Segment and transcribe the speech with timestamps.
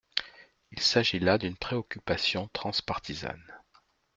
[0.71, 3.61] Il s’agit là d’une préoccupation trans-partisane.